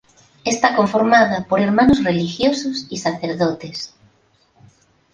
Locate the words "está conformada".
0.45-1.45